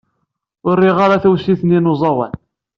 [0.67, 2.33] Ur riɣ ara tawsit-nni n uẓawan.